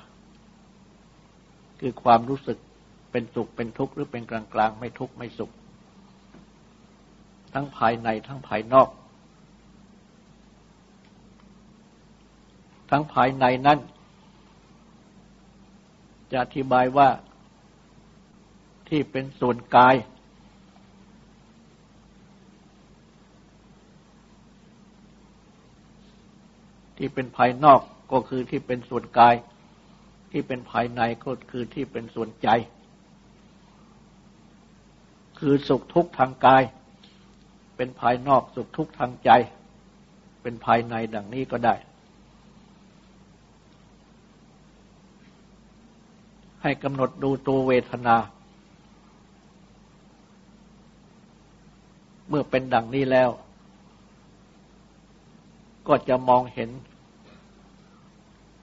[1.80, 2.58] คือความรู้สึก
[3.10, 5.50] เป็นสุขเป็นทุกข์หรือเป็นกลางกลางไม่ทุกข์ไม่สุข
[7.54, 8.88] ทั้งภายในทั้งภายนอก
[12.90, 13.78] ทั้งภายในนั้น
[16.30, 17.08] จะอธิบายว่า
[18.88, 19.94] ที่เป็นส่วนกาย
[26.96, 27.80] ที่เป็นภายนอก
[28.12, 29.34] ก็คือที่เป็นส่วนกาย
[30.30, 32.48] ที่เป็นภายในก็คือที่เป็นส่วนใจ
[35.38, 36.62] คือสุขทุกข์ทางกาย
[37.76, 39.30] เป็นภายนอกสุขทุกข์ทางใจ
[40.42, 41.74] เป็นภายในดังนี้ก็ได้
[46.62, 48.16] ให้กำหนดดูตัวเวทนา
[52.28, 53.30] เมื่อเป็นดังนี้แล้ว
[55.88, 56.70] ก็จะมองเห็น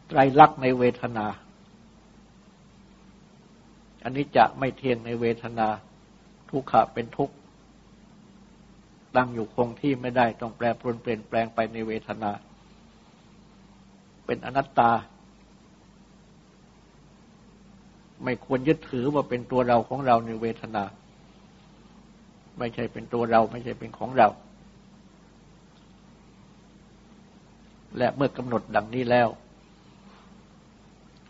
[0.08, 1.26] ไตรลักษณ์ในเวทนา
[4.08, 5.68] อันนี้จะไม่เที่ยงในเวทนา
[6.50, 7.36] ทุกขะเป็นทุกข์
[9.16, 12.32] ตั้งอยู่คงที่ไม่ได้ต้องแปรปรวนเปลี่ยนแปลงไปในเวทนา
[14.26, 14.92] เป็นอนัตตา
[18.24, 20.84] ไม่ควรยึดถือว่าเป็นตัวเราของเราในเวทนา
[22.60, 24.28] ไม่ใช่เป็นตัวเราไม่ใช่เป็นของเรา
[27.98, 29.28] และเมื่อกำหนดดังนี้แล้ว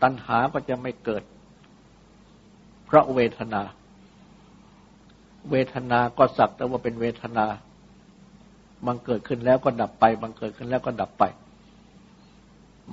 [0.02, 1.24] ตัณหาก็จะไม่เกิด
[2.88, 3.62] เพราะเวทนา
[5.50, 7.46] เวทนาก็สักแต่ว่าเป็นเวทนา
[8.86, 11.24] บางเกิดขึ้นแล้วก็ดับไปบางเกิดขึ้นแล้วก็ดับไป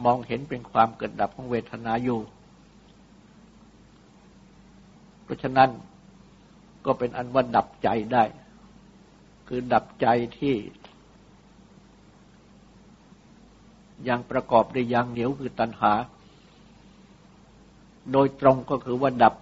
[0.03, 2.19] มองเห็นเป็นความเกิดดับของเวทนาอยู่
[5.23, 5.69] เพราะฉะนั้น
[6.85, 8.23] ก็เป็นอันว่าดับใจได้
[9.47, 10.55] คือดับใจที่
[14.09, 15.93] ยังประกอบด้วยยังเหนียวคือตัณหา
[18.11, 19.33] โดยตรงก็คือว่าดับ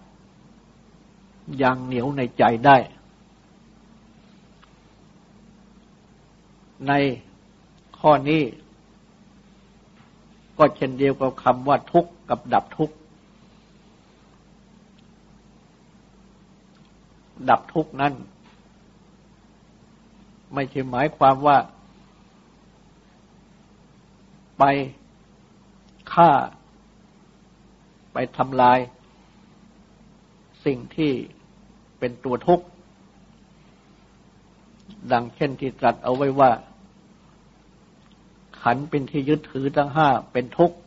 [1.61, 2.77] ยางเหนียวในใจได้
[6.87, 6.91] ใน
[7.99, 8.41] ข้อนี้
[10.57, 12.95] ก็เช่นเดียวกับคำว่าทุกข์กับดับทุกข์
[17.49, 18.13] ดับทุกข์นั้น
[20.53, 21.57] ไม่ใช่หมายความว่า
[24.57, 24.63] ไป
[26.13, 26.29] ฆ่า
[28.13, 28.79] ไปทำลาย
[30.65, 31.11] สิ่งที่
[31.99, 32.65] เป็นตัวทุกข์
[35.11, 36.51] ดังเช่นที่ตรัสเอาไว้ว่า
[38.61, 40.77] ขันเป็นที่ยึดถือทั้งห้าเป็นทุกข์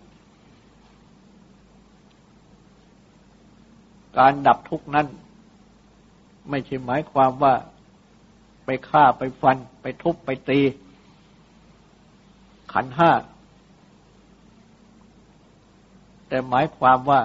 [4.18, 5.06] การดับทุกข์นั้น
[6.50, 7.54] ไม่ใช่หมายความว่า
[8.64, 10.60] ไปฆ่าไปฟัน ไปทุบไปตี
[12.72, 13.10] ขันห้า
[16.28, 17.20] แต่หมายความว่า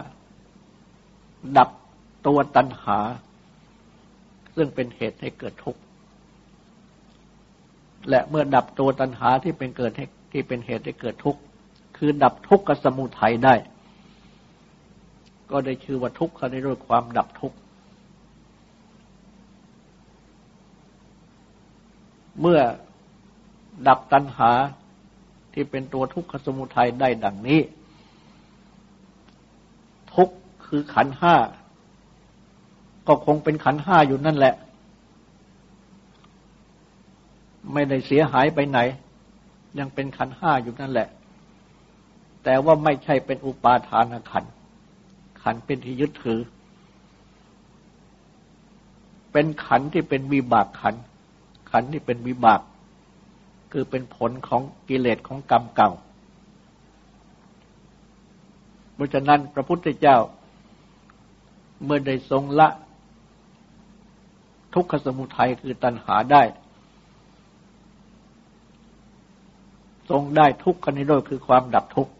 [1.58, 1.70] ดับ
[2.28, 3.00] ตัวตัณหา
[4.56, 5.82] ซึ่งเป็นเหตุให้เกิดทุกข์
[8.10, 11.42] และเมื่อดับตัวตัณหาที่เป็นเกิดให้ที่เป็นเหตุให้เกิดทุกข์
[11.98, 13.56] คือดับทุกข์กับสมุทัยได้
[15.52, 17.58] ก็ได้ชื่อว่าทุกข์เขาได้ด้วยความดับทุกข์
[22.42, 22.60] เมื่อ
[23.88, 24.52] ดับตัณหา
[25.54, 27.60] ที่เป็นตัวทุกขสมุทัยได้ดังนี้
[30.14, 30.30] ทุก
[30.66, 31.36] คือขันห้า
[33.08, 34.56] ก็คงเป็นขันห้าอยู่นั่นแหละ
[37.74, 38.80] ไม่ได้เสียหายไปไหน
[39.80, 41.08] ยังเป็นขันห้าอยู่นั่นแหละ
[42.44, 44.46] แต่ว่าไม่ใช่เป็นอุปาทานขัน
[45.42, 46.40] ขันเป็นที่ยึดถือ
[49.32, 50.96] เป็นขันที่เป็นวิบากขัน
[51.72, 52.62] ขันที่เป็นวิบาก
[53.72, 55.92] คือเป็นผลของกิเลสของกรรมเก่า
[59.02, 60.18] ราะฉะนั้นพระพุทธเจ้า
[61.84, 62.68] เมื่อได้ทรงละ
[64.74, 66.44] ทุกขสมุทัยคือตัณหาได้
[70.10, 72.14] ทรงได้ทุกขนิโรธคือความดับทุกข์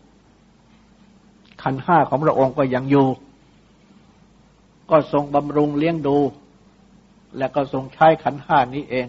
[1.64, 3.08] ขันห้าของพระองค์ก็ยังอยู่
[4.90, 6.18] ก็ทรงบำรุงเลี้ยงดู
[7.38, 9.08] และก็ทรงใช้ขันห้านี้เอง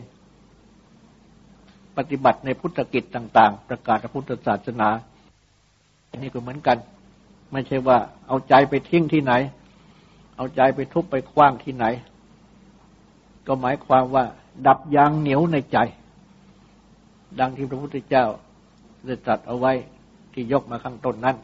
[1.97, 4.89] ปฏิบัติในพุทธกิจต่าง ๆ ประกาศพุทธศาสนา
[6.11, 6.79] อันนี้ก็เหมือนกัน
[7.53, 9.33] ไม่ใช่ว่าเอาใจไปทิ้งที่ไหน
[10.37, 11.85] เอาใจไปทุบไปคว้างที่ไหน
[13.47, 14.25] ก็หมายความว่า
[14.67, 15.79] ดับยางเหนียวในใจ
[17.41, 18.25] ดังที่พระพุทธเจ้า
[19.05, 19.73] ได้ตรัสเอาไว้
[20.33, 21.37] ที่ยกมาข้างต้นนั้น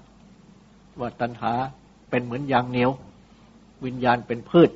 [1.01, 1.53] ว่าตัณหา
[2.11, 2.90] เป็นเหมือนยางเหนียว
[3.84, 4.70] วิญญาณเป็นพืช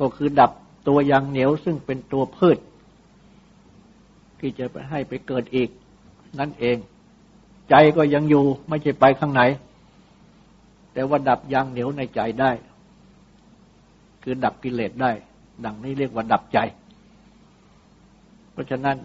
[0.00, 0.52] ก็คือดับ
[0.88, 2.58] ตัวยังเหนียวซึ่งเป็นตัวพืช
[4.40, 5.68] ที่จะไปให้ไปเกิดอีก
[6.38, 6.76] นั่นเอง
[7.70, 9.42] ใจก็ยังอยู่ไม่ใช่ไปข้างไหน
[10.92, 12.50] แต่ว่าดับยังเหนียวในใจได้
[14.22, 15.12] คือดับกิเลสได้
[15.64, 16.58] ดังนี้เรียกว่าดับใจ
[18.52, 18.96] เพราะฉะนั้น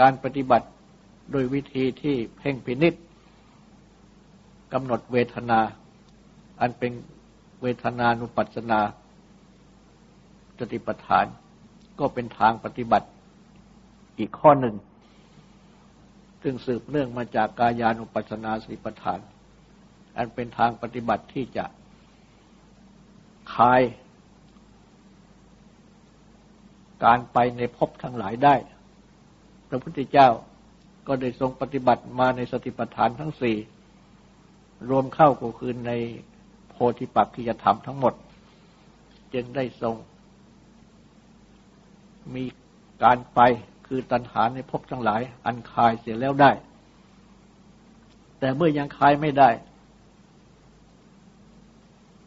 [0.00, 0.66] การปฏิบัติ
[1.30, 2.94] โดยวิธีที่เพ่งพินิษ
[4.72, 5.60] กำหนดเวทนา
[6.60, 6.92] อันเป็น
[7.62, 8.80] เวทนานุปัสสนา
[10.58, 11.26] สติปัฏฐาน
[11.98, 13.08] ก็เป็นทางปฏิบัติ
[14.18, 14.76] อีกข้อหนึ่ง
[16.42, 19.18] ซึ่งสืบเนื่องมาจากกายานุปัสสนาสติปัฏฐาน
[20.16, 21.64] อันเป็นทางปฏิบัติที่จะ
[23.54, 23.82] คลาย
[27.04, 28.54] การไปในภพทั้งหลายได้
[29.68, 30.28] พระพุทธเจ้า
[31.06, 33.56] ก็ได้ทรงปฏิบัติมาในสติปัฏฐานทั้งสี่
[34.90, 35.92] รวมเข้าก็คือใน
[36.68, 38.14] โพธิปักขิยธรรมทั้งหมด
[39.34, 39.94] จึงได้ทรง
[42.34, 42.44] มี
[43.04, 43.40] การไป
[43.86, 46.50] คือตัณหาในภพทั้งหลาย อันคายเสียแล้วได้
[48.38, 49.50] แต่เมื่อยังคายไม่ได้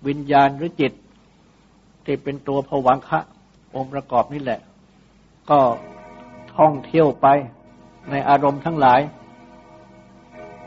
[0.07, 0.93] วิญญาณหรือจิต
[2.05, 3.19] ที่เป็นตัวผวังคะ
[3.75, 4.59] องค์ประกอบนี่แหละ
[5.49, 5.59] ก็
[6.57, 7.27] ท่องเที่ยวไป
[8.09, 9.01] ในอารมณ์ทั้งหลาย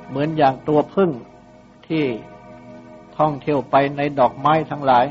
[0.09, 1.11] เหมือนอย่างตัวพึ่ง
[1.89, 2.05] ที่
[3.19, 5.05] ท่องเที่ยวไปในดอกไม้ทั้งหลาย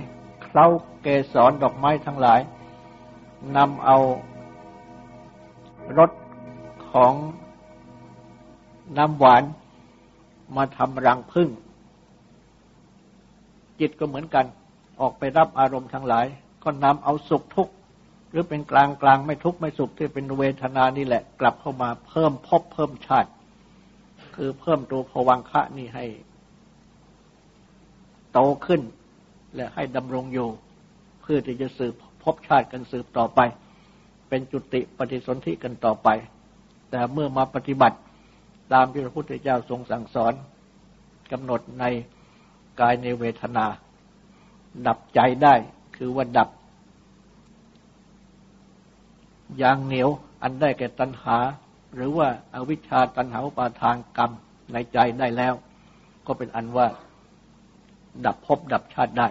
[0.43, 0.67] เคล้า
[1.01, 2.39] เกสรดอกไม้ทั้งหลาย
[3.57, 3.97] นำเอา
[5.97, 6.11] รส
[6.89, 7.13] ของ
[8.97, 9.43] น้ำหวาน
[10.55, 11.49] มาทำรังพึ่ง
[13.79, 14.45] จิตก็เหมือนกัน
[14.99, 16.25] ออกไปรับอารมณ์ทั้งหลาย
[16.63, 17.73] ก็นำเอาสุขทุกข์
[18.33, 23.29] หรือเป็นกลางกลางไม่ทุกข์ไม่สุขที่เป็นเวทนานี่แหละ กลับเข้ามาเพิ่มพบเพิ่มชาติ
[24.35, 26.05] คือเพิ่มตัวภวังคะนี่ให้
[28.33, 28.81] โตขึ้น
[29.55, 30.47] และให้ดำรงอยู่
[31.21, 33.39] เพื่อที่จะสืบพบชาติกันสืบต่อไป
[34.29, 36.09] เป็นจุติปฏิสนธิกันต่อไป
[36.89, 37.97] แต่เมื่อมาปฏิบัติ
[38.73, 40.33] ตามที่พระพุทธเจ้าทรงสั่งสอน
[41.31, 41.85] กำหนดใน
[42.79, 43.65] กายในเวทนา
[44.87, 45.55] ดับใจได้
[45.97, 46.49] คือว่าดับ
[49.59, 50.09] อย่างเหนียว
[50.43, 51.37] อันได้แก่ตัณหา
[51.95, 54.31] หรือว่าอาวิชชาตัณหาปาทานกรรม
[54.73, 55.53] ในใจได้แล้ว
[56.27, 56.87] ก็เป็นอันว่า
[58.25, 59.27] ดับภพดับชาติได้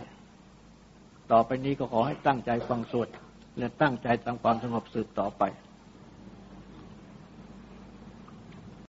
[1.31, 3.09] ต่อไปนี้ก็ขอให้ตั้งใจฟังสวด
[3.59, 5.43] และตั้งใจทำความสงบสืบต่อไป